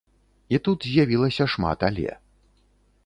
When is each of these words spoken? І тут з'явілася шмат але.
І 0.57 0.59
тут 0.67 0.87
з'явілася 0.87 1.47
шмат 1.57 1.79
але. 1.91 2.09